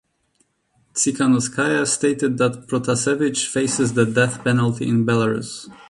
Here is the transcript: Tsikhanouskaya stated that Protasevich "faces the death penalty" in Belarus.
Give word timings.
Tsikhanouskaya 0.95 1.85
stated 1.85 2.39
that 2.39 2.65
Protasevich 2.67 3.45
"faces 3.47 3.93
the 3.93 4.03
death 4.03 4.43
penalty" 4.43 4.87
in 4.89 5.05
Belarus. 5.05 5.69